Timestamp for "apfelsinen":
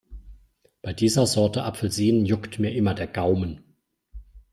1.61-2.25